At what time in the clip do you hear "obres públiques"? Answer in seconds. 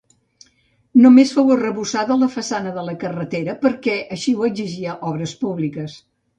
5.15-6.05